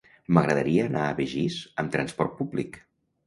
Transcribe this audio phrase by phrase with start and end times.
[0.35, 2.81] M'agradaria anar a Begís amb transport públic.